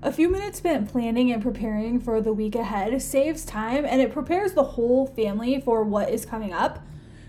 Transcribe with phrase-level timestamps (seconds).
[0.00, 4.12] A few minutes spent planning and preparing for the week ahead saves time and it
[4.12, 6.78] prepares the whole family for what is coming up.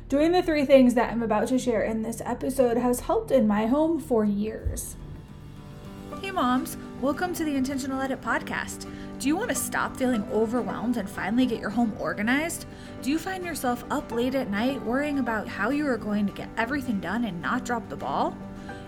[0.07, 3.47] Doing the three things that I'm about to share in this episode has helped in
[3.47, 4.97] my home for years.
[6.21, 8.87] Hey, moms, welcome to the Intentional Edit podcast.
[9.17, 12.67] Do you want to stop feeling overwhelmed and finally get your home organized?
[13.01, 16.33] Do you find yourself up late at night worrying about how you are going to
[16.33, 18.37] get everything done and not drop the ball?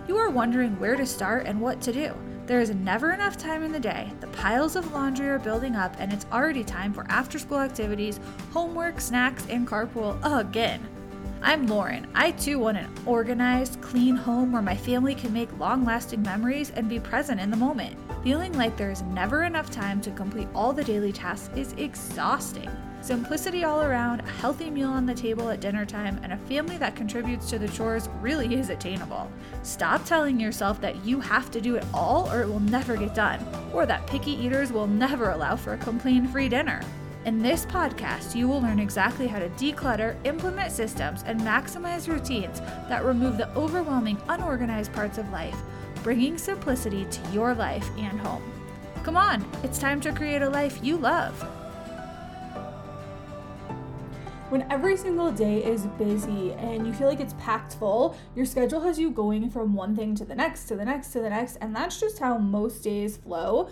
[0.08, 2.14] You are wondering where to start and what to do.
[2.52, 4.12] There is never enough time in the day.
[4.20, 8.20] The piles of laundry are building up, and it's already time for after school activities,
[8.52, 10.86] homework, snacks, and carpool again.
[11.42, 12.10] I'm Lauren.
[12.14, 16.72] I too want an organized, clean home where my family can make long lasting memories
[16.72, 17.96] and be present in the moment.
[18.22, 22.70] Feeling like there is never enough time to complete all the daily tasks is exhausting.
[23.02, 26.78] Simplicity all around, a healthy meal on the table at dinner time, and a family
[26.78, 29.28] that contributes to the chores really is attainable.
[29.64, 33.16] Stop telling yourself that you have to do it all or it will never get
[33.16, 33.44] done,
[33.74, 36.80] or that picky eaters will never allow for a complaint free dinner.
[37.26, 42.60] In this podcast, you will learn exactly how to declutter, implement systems, and maximize routines
[42.88, 45.58] that remove the overwhelming, unorganized parts of life,
[46.04, 48.44] bringing simplicity to your life and home.
[49.04, 51.44] Come on, it's time to create a life you love.
[54.52, 58.82] When every single day is busy and you feel like it's packed full, your schedule
[58.82, 61.56] has you going from one thing to the next, to the next, to the next,
[61.62, 63.70] and that's just how most days flow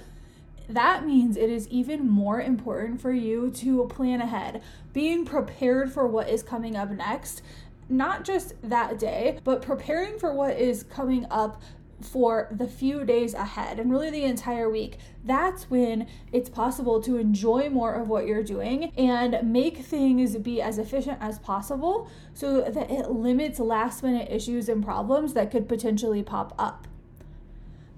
[0.69, 4.61] that means it is even more important for you to plan ahead,
[4.93, 7.41] being prepared for what is coming up next.
[7.89, 11.59] Not just that day, but preparing for what is coming up
[12.01, 14.97] for the few days ahead and really the entire week.
[15.23, 20.61] That's when it's possible to enjoy more of what you're doing and make things be
[20.61, 25.67] as efficient as possible so that it limits last minute issues and problems that could
[25.67, 26.87] potentially pop up.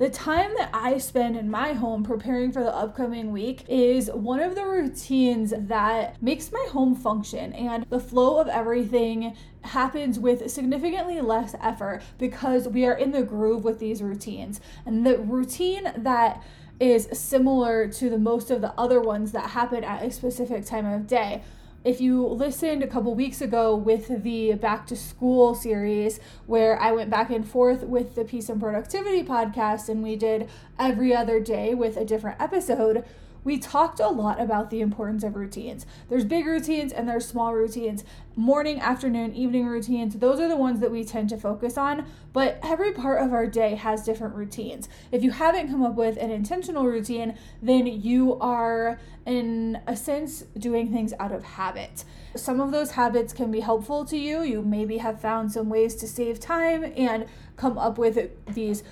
[0.01, 4.39] The time that I spend in my home preparing for the upcoming week is one
[4.39, 10.49] of the routines that makes my home function and the flow of everything happens with
[10.49, 14.59] significantly less effort because we are in the groove with these routines.
[14.87, 16.41] And the routine that
[16.79, 20.87] is similar to the most of the other ones that happen at a specific time
[20.87, 21.43] of day
[21.83, 26.91] if you listened a couple weeks ago with the back to school series where I
[26.91, 30.47] went back and forth with the Peace and Productivity podcast and we did
[30.77, 33.03] every other day with a different episode,
[33.43, 35.85] we talked a lot about the importance of routines.
[36.09, 38.03] There's big routines and there's small routines.
[38.35, 42.59] Morning, afternoon, evening routines, those are the ones that we tend to focus on, but
[42.63, 44.87] every part of our day has different routines.
[45.11, 50.43] If you haven't come up with an intentional routine, then you are, in a sense,
[50.57, 52.05] doing things out of habit.
[52.35, 54.43] Some of those habits can be helpful to you.
[54.43, 57.25] You maybe have found some ways to save time and
[57.57, 58.83] come up with these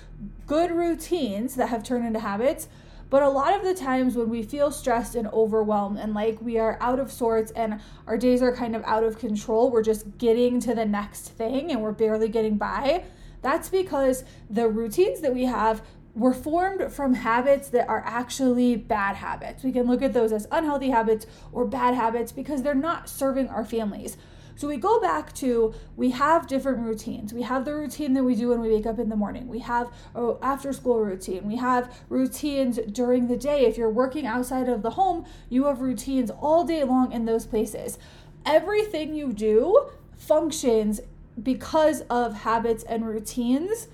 [0.46, 2.68] good routines that have turned into habits
[3.10, 6.58] but a lot of the times when we feel stressed and overwhelmed and like we
[6.58, 10.16] are out of sorts and our days are kind of out of control, we're just
[10.16, 13.04] getting to the next thing and we're barely getting by.
[13.42, 15.82] That's because the routines that we have
[16.14, 19.62] were formed from habits that are actually bad habits.
[19.62, 23.48] We can look at those as unhealthy habits or bad habits because they're not serving
[23.48, 24.16] our families.
[24.60, 27.32] So we go back to we have different routines.
[27.32, 29.48] We have the routine that we do when we wake up in the morning.
[29.48, 31.46] We have a after school routine.
[31.46, 33.64] We have routines during the day.
[33.64, 37.46] If you're working outside of the home, you have routines all day long in those
[37.46, 37.98] places.
[38.44, 41.00] Everything you do functions
[41.42, 43.88] because of habits and routines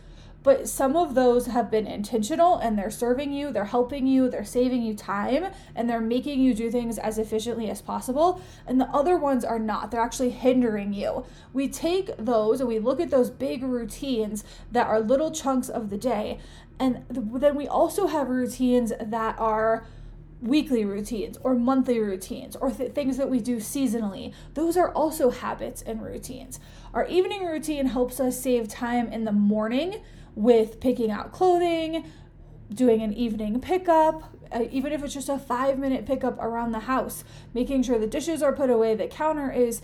[0.46, 4.44] but some of those have been intentional and they're serving you, they're helping you, they're
[4.44, 8.40] saving you time, and they're making you do things as efficiently as possible.
[8.64, 11.26] And the other ones are not, they're actually hindering you.
[11.52, 15.90] We take those and we look at those big routines that are little chunks of
[15.90, 16.38] the day,
[16.78, 19.84] and then we also have routines that are
[20.40, 24.32] weekly routines or monthly routines or th- things that we do seasonally.
[24.54, 26.60] Those are also habits and routines.
[26.94, 30.02] Our evening routine helps us save time in the morning
[30.36, 32.04] with picking out clothing,
[32.72, 36.80] doing an evening pickup, uh, even if it's just a five minute pickup around the
[36.80, 39.82] house, making sure the dishes are put away, the counter is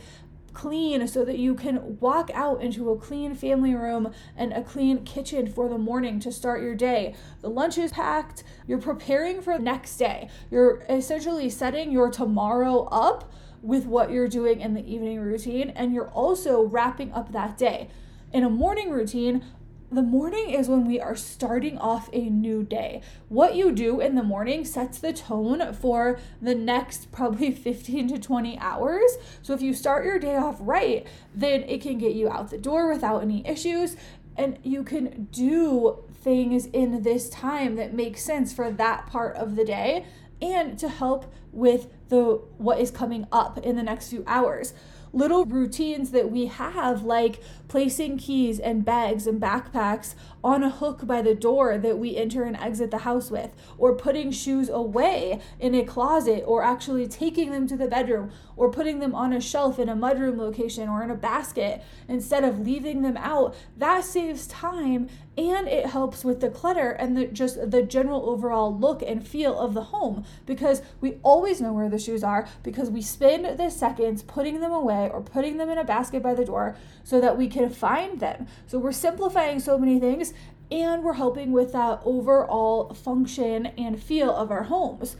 [0.53, 5.03] clean so that you can walk out into a clean family room and a clean
[5.05, 7.15] kitchen for the morning to start your day.
[7.41, 10.29] The lunch is packed, you're preparing for the next day.
[10.50, 13.32] You're essentially setting your tomorrow up
[13.62, 17.88] with what you're doing in the evening routine, and you're also wrapping up that day.
[18.32, 19.44] In a morning routine,
[19.93, 23.03] the morning is when we are starting off a new day.
[23.29, 28.19] What you do in the morning sets the tone for the next probably 15 to
[28.19, 29.19] 20 hours.
[29.43, 32.59] So if you start your day off right, then it can get you out the
[32.59, 33.97] door without any issues
[34.35, 39.56] and you can do things in this time that make sense for that part of
[39.56, 40.06] the day
[40.41, 44.73] and to help with the what is coming up in the next few hours
[45.12, 47.41] little routines that we have, like
[47.73, 50.15] placing keys and bags and backpacks
[50.45, 53.97] on a hook by the door that we enter and exit the house with, or
[53.97, 58.99] putting shoes away in a closet, or actually taking them to the bedroom, or putting
[58.99, 63.03] them on a shelf in a mudroom location or in a basket instead of leaving
[63.03, 63.55] them out.
[63.77, 65.09] That saves time
[65.39, 69.59] and it helps with the clutter and the just the general overall look and feel
[69.59, 73.71] of the home because we always know where the shoes are because we spend the
[73.71, 77.39] seconds putting them away or putting them in a basket by the door so that
[77.39, 78.47] we can find them.
[78.67, 80.32] So we're simplifying so many things
[80.70, 85.17] and we're helping with that overall function and feel of our homes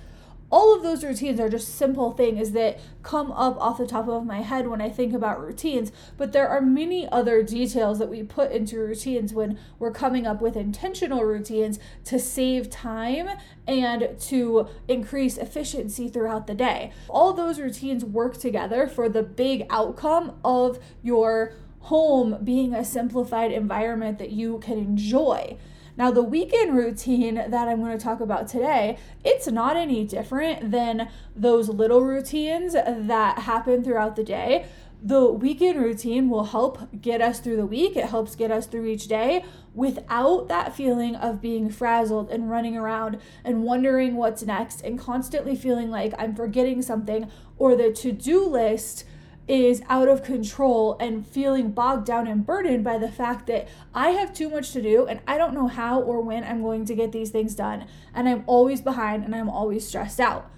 [0.53, 4.27] all of those routines are just simple things that come up off the top of
[4.27, 5.91] my head when I think about routines.
[6.19, 10.43] But there are many other details that we put into routines when we're coming up
[10.43, 13.31] with intentional routines to save time
[13.67, 16.93] and to increase efficiency throughout the day.
[17.09, 23.53] All those routines work together for the big outcome of your home being a simplified
[23.53, 25.57] environment that you can enjoy.
[25.97, 30.71] Now, the weekend routine that I'm going to talk about today, it's not any different
[30.71, 34.67] than those little routines that happen throughout the day.
[35.05, 37.97] The weekend routine will help get us through the week.
[37.97, 39.45] It helps get us through each day
[39.75, 45.57] without that feeling of being frazzled and running around and wondering what's next and constantly
[45.57, 49.05] feeling like I'm forgetting something or the to do list
[49.49, 54.11] is out of control and feeling bogged down and burdened by the fact that I
[54.11, 56.95] have too much to do and I don't know how or when I'm going to
[56.95, 57.87] get these things done.
[58.15, 60.51] And I'm always behind and I'm always stressed out.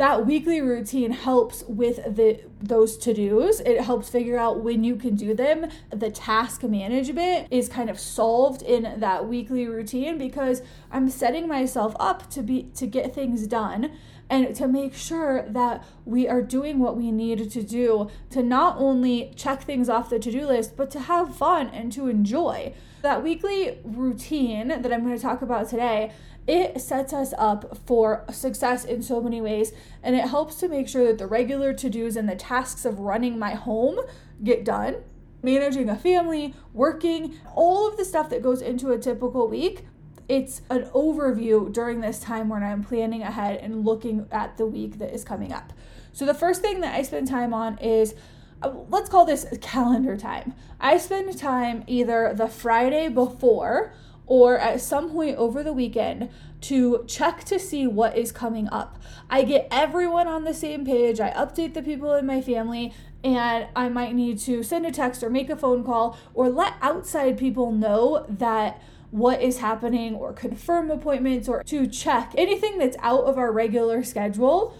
[0.00, 3.60] That weekly routine helps with the those to-dos.
[3.60, 5.68] It helps figure out when you can do them.
[5.90, 11.94] The task management is kind of solved in that weekly routine because I'm setting myself
[12.00, 13.92] up to be to get things done
[14.30, 18.78] and to make sure that we are doing what we need to do to not
[18.78, 22.72] only check things off the to do list, but to have fun and to enjoy.
[23.02, 26.12] That weekly routine that I'm going to talk about today.
[26.50, 30.88] It sets us up for success in so many ways, and it helps to make
[30.88, 34.00] sure that the regular to dos and the tasks of running my home
[34.42, 34.96] get done
[35.42, 39.86] managing a family, working, all of the stuff that goes into a typical week
[40.30, 44.98] it's an overview during this time when I'm planning ahead and looking at the week
[44.98, 45.72] that is coming up.
[46.12, 48.14] So, the first thing that I spend time on is
[48.62, 50.54] uh, let's call this calendar time.
[50.78, 53.92] I spend time either the Friday before
[54.30, 56.30] or at some point over the weekend
[56.60, 58.96] to check to see what is coming up.
[59.28, 62.94] I get everyone on the same page, I update the people in my family,
[63.24, 66.74] and I might need to send a text or make a phone call or let
[66.80, 68.80] outside people know that
[69.10, 74.04] what is happening or confirm appointments or to check anything that's out of our regular
[74.04, 74.78] schedule.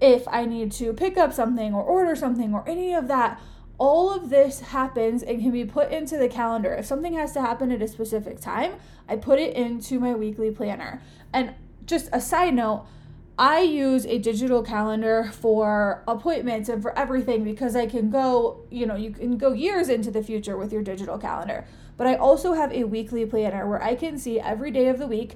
[0.00, 3.40] If I need to pick up something or order something or any of that,
[3.82, 6.72] all of this happens and can be put into the calendar.
[6.72, 8.74] If something has to happen at a specific time,
[9.08, 11.02] I put it into my weekly planner.
[11.32, 11.52] And
[11.84, 12.86] just a side note,
[13.36, 18.86] I use a digital calendar for appointments and for everything because I can go, you
[18.86, 21.64] know, you can go years into the future with your digital calendar.
[21.96, 25.08] But I also have a weekly planner where I can see every day of the
[25.08, 25.34] week.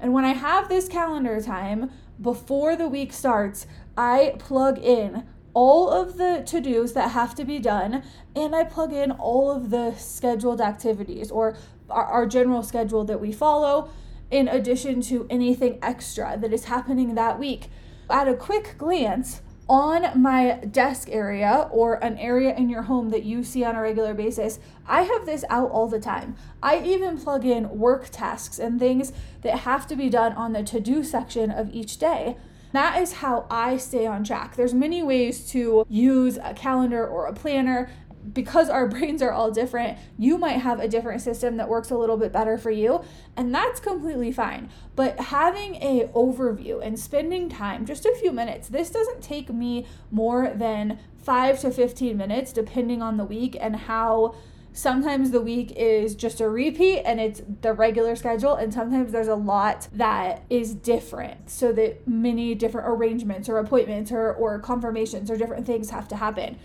[0.00, 5.22] And when I have this calendar time before the week starts, I plug in
[5.54, 8.02] all of the to dos that have to be done
[8.34, 11.56] and I plug in all of the scheduled activities or
[11.88, 13.90] our, our general schedule that we follow
[14.30, 17.68] in addition to anything extra that is happening that week.
[18.10, 23.24] At a quick glance, on my desk area or an area in your home that
[23.24, 26.36] you see on a regular basis, I have this out all the time.
[26.62, 30.62] I even plug in work tasks and things that have to be done on the
[30.64, 32.36] to do section of each day.
[32.74, 34.56] That is how I stay on track.
[34.56, 37.88] There's many ways to use a calendar or a planner
[38.32, 41.96] because our brains are all different, you might have a different system that works a
[41.96, 43.04] little bit better for you,
[43.36, 44.70] and that's completely fine.
[44.96, 49.86] But having a overview and spending time, just a few minutes, this doesn't take me
[50.10, 54.34] more than 5 to 15 minutes depending on the week and how
[54.74, 59.28] sometimes the week is just a repeat and it's the regular schedule and sometimes there's
[59.28, 65.30] a lot that is different so that many different arrangements or appointments or, or confirmations
[65.30, 66.58] or different things have to happen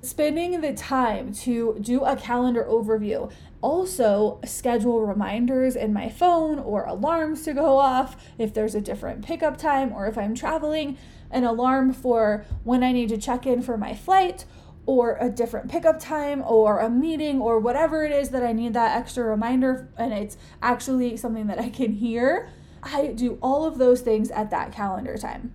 [0.00, 3.30] spending the time to do a calendar overview.
[3.62, 9.24] Also, schedule reminders in my phone or alarms to go off if there's a different
[9.24, 10.98] pickup time or if I'm traveling,
[11.30, 14.44] an alarm for when I need to check in for my flight
[14.86, 18.74] or a different pickup time or a meeting or whatever it is that I need
[18.74, 22.50] that extra reminder and it's actually something that I can hear,
[22.82, 25.52] I do all of those things at that calendar time.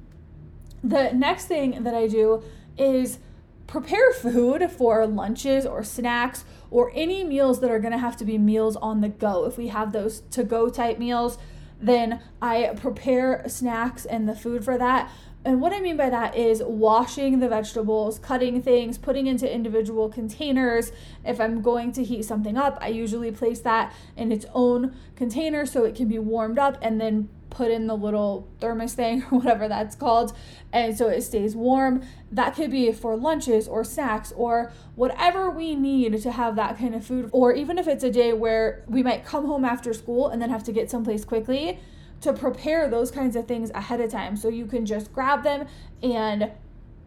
[0.84, 2.44] The next thing that I do
[2.78, 3.20] is
[3.68, 8.26] prepare food for lunches or snacks or any meals that are going to have to
[8.26, 9.46] be meals on the go.
[9.46, 11.38] If we have those to go type meals,
[11.80, 15.12] then I prepare snacks and the food for that.
[15.46, 20.10] And what I mean by that is washing the vegetables, cutting things, putting into individual
[20.10, 20.92] containers.
[21.26, 25.66] If I'm going to heat something up, I usually place that in its own container
[25.66, 29.40] so it can be warmed up and then put in the little thermos thing or
[29.40, 30.34] whatever that's called
[30.72, 35.76] and so it stays warm that could be for lunches or snacks or whatever we
[35.76, 39.02] need to have that kind of food or even if it's a day where we
[39.02, 41.80] might come home after school and then have to get someplace quickly
[42.22, 44.36] to prepare those kinds of things ahead of time.
[44.36, 45.68] So you can just grab them
[46.04, 46.52] and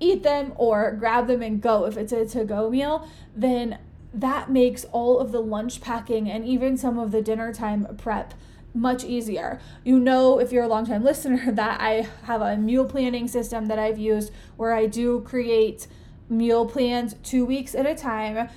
[0.01, 1.85] eat them or grab them and go.
[1.85, 3.79] If it's a to go meal then
[4.15, 8.35] that makes all of the lunch packing and even some of the dinner time prep
[8.75, 9.61] much easier.
[9.85, 13.67] You know, if you're a long time listener, that I have a meal planning system
[13.67, 15.87] that I've used where I do create
[16.29, 18.49] meal plans two weeks at a time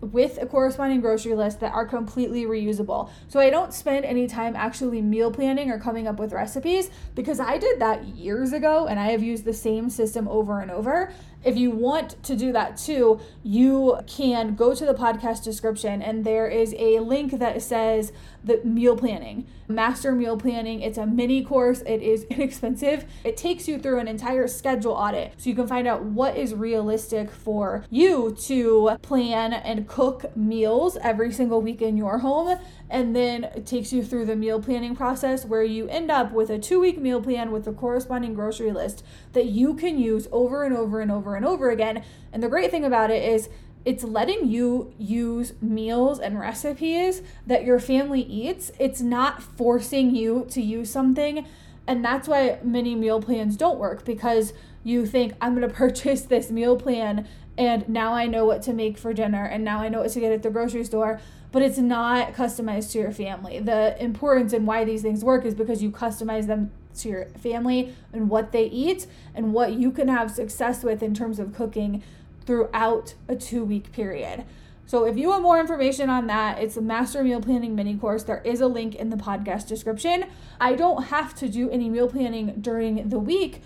[0.00, 3.10] with a corresponding grocery list that are completely reusable.
[3.28, 7.40] So I don't spend any time actually meal planning or coming up with recipes because
[7.40, 11.12] I did that years ago and I have used the same system over and over.
[11.44, 16.24] If you want to do that too, you can go to the podcast description and
[16.24, 18.12] there is a link that says
[18.42, 20.80] the meal planning, master meal planning.
[20.80, 23.04] It's a mini course, it is inexpensive.
[23.24, 26.54] It takes you through an entire schedule audit so you can find out what is
[26.54, 32.58] realistic for you to plan and cook meals every single week in your home
[32.88, 36.50] and then it takes you through the meal planning process where you end up with
[36.50, 40.64] a two week meal plan with the corresponding grocery list that you can use over
[40.64, 42.04] and over and over and over again.
[42.32, 43.48] And the great thing about it is
[43.86, 48.72] it's letting you use meals and recipes that your family eats.
[48.80, 51.46] It's not forcing you to use something.
[51.86, 54.52] And that's why many meal plans don't work because
[54.82, 58.72] you think, I'm going to purchase this meal plan and now I know what to
[58.72, 61.20] make for dinner and now I know what to get at the grocery store
[61.52, 63.60] but it's not customized to your family.
[63.60, 67.94] The importance and why these things work is because you customize them to your family
[68.12, 72.02] and what they eat and what you can have success with in terms of cooking
[72.46, 74.44] throughout a two week period.
[74.86, 78.22] So if you want more information on that, it's a master meal planning mini course.
[78.22, 80.26] There is a link in the podcast description.
[80.60, 83.62] I don't have to do any meal planning during the week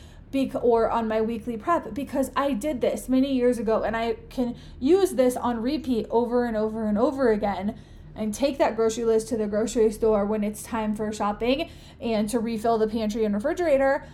[0.63, 4.55] or on my weekly prep because I did this many years ago and I can
[4.79, 7.77] use this on repeat over and over and over again
[8.15, 11.69] and take that grocery list to the grocery store when it's time for shopping
[12.01, 14.07] and to refill the pantry and refrigerator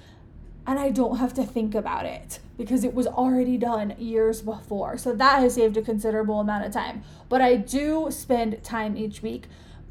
[0.67, 4.99] and I don't have to think about it because it was already done years before.
[4.99, 7.03] So that has saved a considerable amount of time.
[7.29, 9.45] But I do spend time each week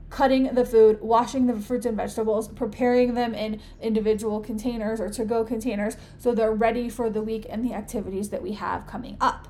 [0.09, 5.25] cutting the food, washing the fruits and vegetables, preparing them in individual containers or to
[5.25, 9.17] go containers so they're ready for the week and the activities that we have coming
[9.19, 9.47] up.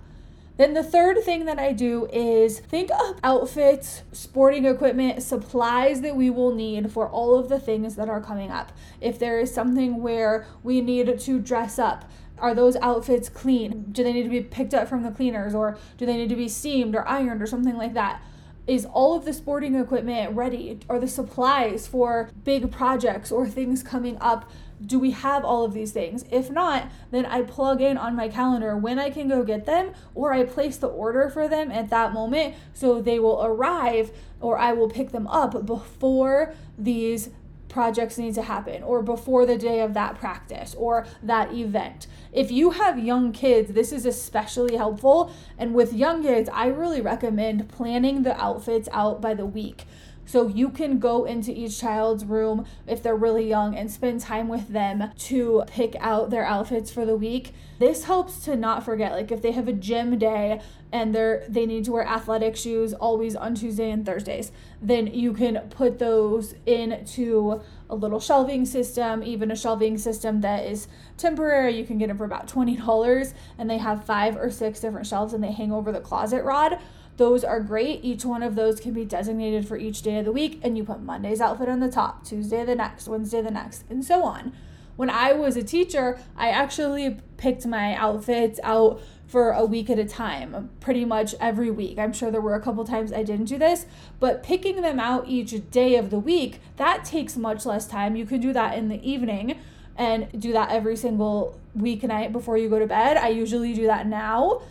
[0.57, 6.15] Then the third thing that I do is think of outfits, sporting equipment, supplies that
[6.15, 8.71] we will need for all of the things that are coming up.
[9.01, 13.85] If there is something where we need to dress up, are those outfits clean?
[13.91, 16.35] Do they need to be picked up from the cleaners or do they need to
[16.35, 18.21] be steamed or ironed or something like that?
[18.67, 20.79] is all of the sporting equipment ready?
[20.89, 24.49] Are the supplies for big projects or things coming up?
[24.83, 26.25] Do we have all of these things?
[26.31, 29.93] If not, then I plug in on my calendar when I can go get them,
[30.13, 34.57] or I place the order for them at that moment so they will arrive or
[34.57, 37.29] I will pick them up before these
[37.75, 42.07] projects need to happen or before the day of that practice or that event.
[42.31, 45.29] If you have young kids, this is especially helpful.
[45.57, 49.83] And with young kids, I really recommend planning the outfits out by the week.
[50.25, 54.47] So you can go into each child's room if they're really young and spend time
[54.47, 57.53] with them to pick out their outfits for the week.
[57.77, 61.65] This helps to not forget like if they have a gym day and they're they
[61.65, 64.51] need to wear athletic shoes always on Tuesday and Thursdays,
[64.81, 70.65] then you can put those into a little shelving system, even a shelving system that
[70.65, 71.77] is temporary.
[71.77, 75.33] You can get them for about $20 and they have five or six different shelves
[75.33, 76.79] and they hang over the closet rod.
[77.17, 78.03] Those are great.
[78.03, 80.83] Each one of those can be designated for each day of the week, and you
[80.83, 84.53] put Monday's outfit on the top, Tuesday the next, Wednesday the next, and so on.
[84.95, 89.99] When I was a teacher, I actually picked my outfits out for a week at
[89.99, 91.97] a time, pretty much every week.
[91.97, 93.85] I'm sure there were a couple times I didn't do this,
[94.19, 98.15] but picking them out each day of the week, that takes much less time.
[98.15, 99.59] You can do that in the evening
[99.97, 103.17] and do that every single weeknight before you go to bed.
[103.17, 104.61] I usually do that now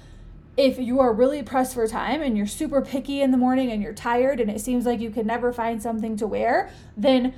[0.56, 3.82] if you are really pressed for time and you're super picky in the morning and
[3.82, 7.34] you're tired and it seems like you can never find something to wear, then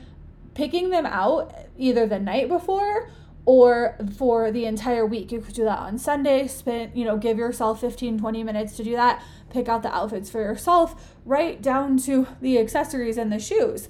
[0.54, 3.10] picking them out either the night before
[3.46, 5.32] or for the entire week.
[5.32, 8.84] You could do that on Sunday, spend, you know, give yourself 15, 20 minutes to
[8.84, 9.22] do that.
[9.50, 13.88] Pick out the outfits for yourself, right down to the accessories and the shoes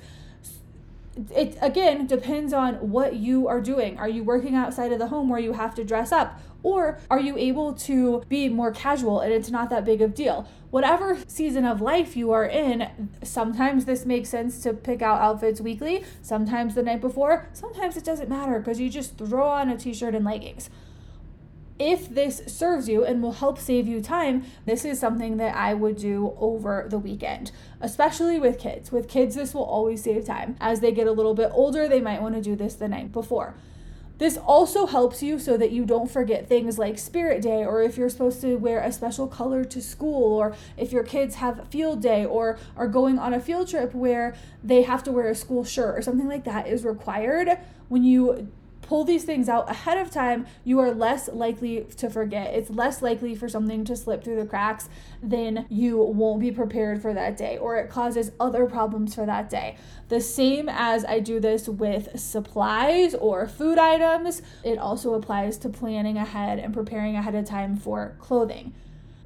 [1.34, 3.98] it again depends on what you are doing.
[3.98, 6.40] Are you working outside of the home where you have to dress up?
[6.62, 10.48] Or are you able to be more casual and it's not that big of deal?
[10.70, 15.60] Whatever season of life you are in, sometimes this makes sense to pick out outfits
[15.60, 19.76] weekly, sometimes the night before, sometimes it doesn't matter because you just throw on a
[19.76, 20.68] t shirt and leggings
[21.78, 25.74] if this serves you and will help save you time, this is something that I
[25.74, 28.90] would do over the weekend, especially with kids.
[28.90, 30.56] With kids, this will always save time.
[30.60, 33.12] As they get a little bit older, they might want to do this the night
[33.12, 33.54] before.
[34.18, 37.98] This also helps you so that you don't forget things like Spirit Day, or if
[37.98, 42.00] you're supposed to wear a special color to school, or if your kids have field
[42.00, 45.64] day or are going on a field trip where they have to wear a school
[45.64, 47.58] shirt or something like that is required.
[47.88, 48.50] When you
[48.86, 52.54] pull these things out ahead of time, you are less likely to forget.
[52.54, 54.88] It's less likely for something to slip through the cracks
[55.22, 59.50] than you won't be prepared for that day, or it causes other problems for that
[59.50, 59.76] day.
[60.08, 65.68] The same as I do this with supplies or food items, it also applies to
[65.68, 68.72] planning ahead and preparing ahead of time for clothing.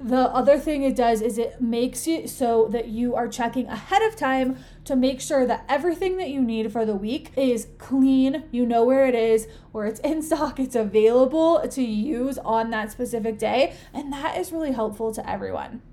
[0.03, 4.01] The other thing it does is it makes it so that you are checking ahead
[4.01, 8.45] of time to make sure that everything that you need for the week is clean,
[8.49, 12.91] you know where it is, where it's in stock, it's available to use on that
[12.91, 15.83] specific day, and that is really helpful to everyone.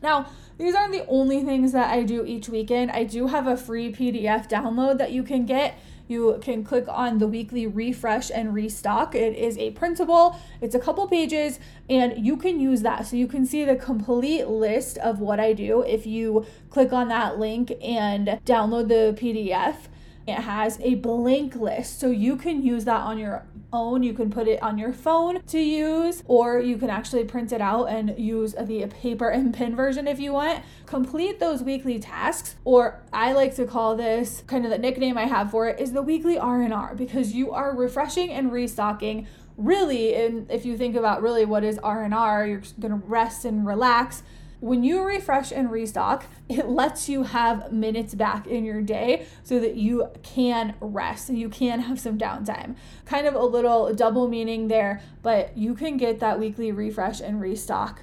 [0.00, 2.92] Now, these aren't the only things that I do each weekend.
[2.92, 5.76] I do have a free PDF download that you can get
[6.08, 9.14] you can click on the weekly refresh and restock.
[9.14, 11.58] It is a printable, it's a couple pages,
[11.88, 13.06] and you can use that.
[13.06, 17.08] So you can see the complete list of what I do if you click on
[17.08, 19.88] that link and download the PDF.
[20.26, 24.02] It has a blank list, so you can use that on your own.
[24.02, 27.60] You can put it on your phone to use, or you can actually print it
[27.60, 30.64] out and use the paper and pen version if you want.
[30.84, 35.26] Complete those weekly tasks, or I like to call this kind of the nickname I
[35.26, 40.50] have for it is the weekly R&R because you are refreshing and restocking really and
[40.50, 44.22] if you think about really what is R&R, you're going to rest and relax
[44.60, 49.60] when you refresh and restock, it lets you have minutes back in your day so
[49.60, 52.76] that you can rest and you can have some downtime.
[53.04, 57.40] Kind of a little double meaning there, but you can get that weekly refresh and
[57.40, 58.02] restock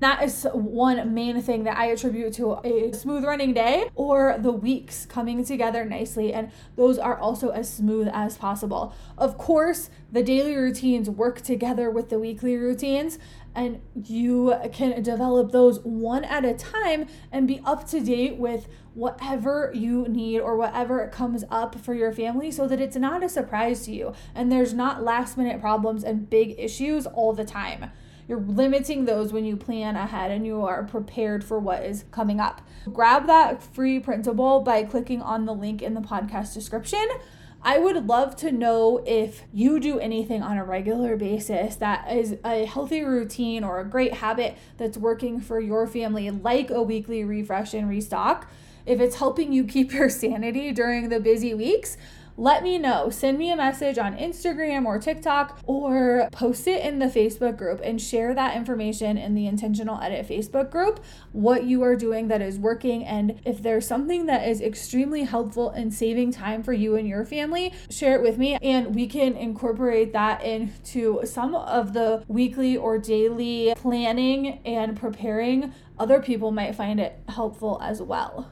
[0.00, 4.50] that is one main thing that I attribute to a smooth running day or the
[4.50, 6.32] weeks coming together nicely.
[6.32, 8.94] And those are also as smooth as possible.
[9.18, 13.18] Of course, the daily routines work together with the weekly routines
[13.54, 18.68] and you can develop those one at a time and be up to date with
[18.94, 23.28] whatever you need or whatever comes up for your family so that it's not a
[23.28, 27.90] surprise to you and there's not last minute problems and big issues all the time.
[28.28, 32.38] You're limiting those when you plan ahead and you are prepared for what is coming
[32.38, 32.62] up.
[32.92, 37.08] Grab that free printable by clicking on the link in the podcast description.
[37.62, 42.36] I would love to know if you do anything on a regular basis that is
[42.42, 47.22] a healthy routine or a great habit that's working for your family, like a weekly
[47.22, 48.50] refresh and restock.
[48.86, 51.98] If it's helping you keep your sanity during the busy weeks,
[52.40, 53.10] let me know.
[53.10, 57.82] Send me a message on Instagram or TikTok or post it in the Facebook group
[57.84, 62.40] and share that information in the Intentional Edit Facebook group, what you are doing that
[62.40, 63.04] is working.
[63.04, 67.26] And if there's something that is extremely helpful in saving time for you and your
[67.26, 72.74] family, share it with me and we can incorporate that into some of the weekly
[72.74, 75.74] or daily planning and preparing.
[75.98, 78.48] Other people might find it helpful as well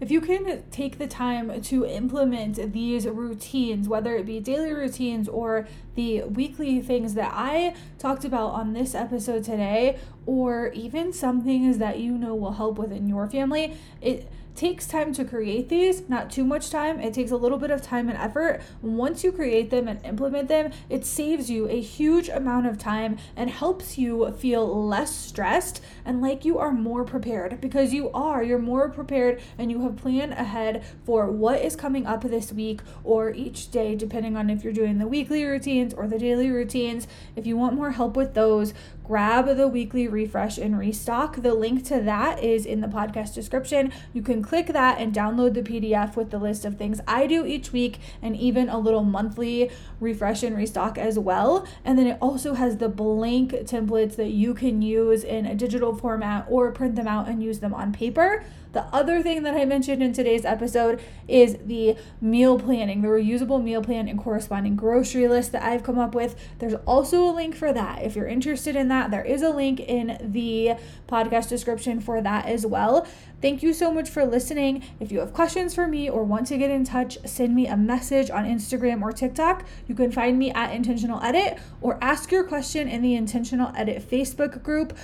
[0.00, 5.28] if you can take the time to implement these routines, whether it be daily routines
[5.28, 11.42] or the weekly things that I talked about on this episode today, or even some
[11.42, 16.08] things that you know will help within your family, it takes time to create these,
[16.08, 17.00] not too much time.
[17.00, 18.62] It takes a little bit of time and effort.
[18.82, 23.18] Once you create them and implement them, it saves you a huge amount of time
[23.36, 28.42] and helps you feel less stressed and like you are more prepared because you are.
[28.42, 32.80] You're more prepared and you have planned ahead for what is coming up this week
[33.04, 37.06] or each day, depending on if you're doing the weekly routines or the daily routines.
[37.36, 38.74] If you want more help with those,
[39.10, 41.42] grab the weekly refresh and restock.
[41.42, 43.92] The link to that is in the podcast description.
[44.12, 47.44] You can click that and download the PDF with the list of things I do
[47.44, 49.68] each week and even a little monthly
[49.98, 51.66] refresh and restock as well.
[51.84, 55.92] And then it also has the blank templates that you can use in a digital
[55.92, 58.44] format or print them out and use them on paper.
[58.72, 63.60] The other thing that I mentioned in today's episode is the meal planning, the reusable
[63.60, 66.36] meal plan and corresponding grocery list that I've come up with.
[66.60, 68.02] There's also a link for that.
[68.02, 70.72] If you're interested in that, there is a link in the
[71.08, 73.06] podcast description for that as well.
[73.40, 74.84] Thank you so much for listening.
[74.98, 77.76] If you have questions for me or want to get in touch, send me a
[77.76, 79.64] message on Instagram or TikTok.
[79.86, 84.08] You can find me at Intentional Edit or ask your question in the Intentional Edit
[84.08, 84.96] Facebook group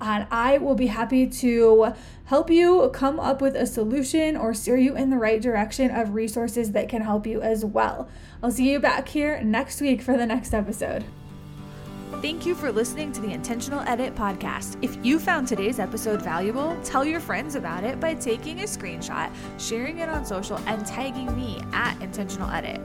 [0.00, 1.92] and I will be happy to
[2.26, 6.14] help you come up with a solution or steer you in the right direction of
[6.14, 8.08] resources that can help you as well.
[8.42, 11.04] I'll see you back here next week for the next episode.
[12.16, 14.76] Thank you for listening to the Intentional Edit podcast.
[14.82, 19.30] If you found today's episode valuable, tell your friends about it by taking a screenshot,
[19.56, 22.84] sharing it on social, and tagging me at Intentional Edit.